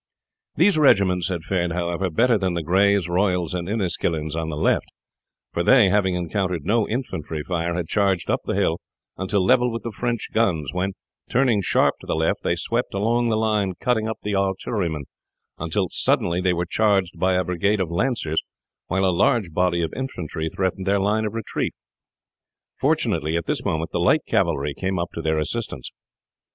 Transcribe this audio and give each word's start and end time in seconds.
These 0.55 0.79
regiments 0.79 1.29
had 1.29 1.43
fared, 1.43 1.73
however, 1.73 2.09
better 2.09 2.35
than 2.35 2.55
the 2.55 2.63
Greys, 2.63 3.07
Royals, 3.07 3.53
and 3.53 3.69
Inniskillens 3.69 4.35
on 4.35 4.49
the 4.49 4.57
left, 4.57 4.87
for 5.53 5.61
they, 5.61 5.89
having 5.89 6.15
encountered 6.15 6.65
no 6.65 6.87
infantry 6.89 7.43
fire, 7.43 7.75
had 7.75 7.87
charged 7.87 8.27
up 8.27 8.39
the 8.43 8.55
hill 8.55 8.79
until 9.17 9.45
level 9.45 9.71
with 9.71 9.83
the 9.83 9.91
French 9.91 10.29
guns, 10.33 10.73
when, 10.73 10.93
turning 11.29 11.61
sharp 11.61 11.99
to 12.01 12.07
the 12.07 12.15
left, 12.15 12.41
they 12.41 12.55
swept 12.55 12.95
along 12.95 13.29
the 13.29 13.37
line 13.37 13.73
cutting 13.79 14.07
up 14.07 14.17
the 14.23 14.33
artillerymen, 14.35 15.03
until 15.59 15.87
suddenly 15.91 16.41
they 16.41 16.51
were 16.53 16.65
charged 16.65 17.19
by 17.19 17.33
a 17.35 17.43
brigade 17.43 17.79
of 17.79 17.91
lancers, 17.91 18.41
while 18.87 19.05
a 19.05 19.13
large 19.13 19.51
body 19.51 19.83
of 19.83 19.93
infantry 19.95 20.49
threatened 20.49 20.87
their 20.87 20.99
line 20.99 21.25
of 21.25 21.35
retreat. 21.35 21.73
Fortunately 22.79 23.37
at 23.37 23.45
this 23.45 23.63
moment 23.63 23.91
the 23.91 23.99
light 23.99 24.25
cavalry 24.27 24.73
came 24.73 24.97
up 24.97 25.09
to 25.13 25.21
their 25.21 25.37
assistance. 25.37 25.91